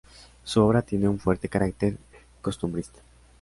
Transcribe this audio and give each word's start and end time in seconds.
Su 0.43 0.63
obra 0.63 0.81
tiene 0.81 1.07
un 1.07 1.19
fuerte 1.19 1.47
carácter 1.47 1.95
costumbrista. 2.41 3.01